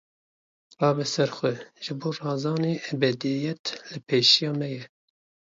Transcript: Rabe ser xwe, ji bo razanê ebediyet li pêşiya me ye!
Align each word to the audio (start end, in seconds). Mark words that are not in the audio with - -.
Rabe 0.79 1.03
ser 1.13 1.29
xwe, 1.37 1.51
ji 1.83 1.93
bo 1.99 2.09
razanê 2.21 2.73
ebediyet 2.91 3.63
li 3.91 3.99
pêşiya 4.07 4.51
me 4.59 4.67
ye! 4.75 4.83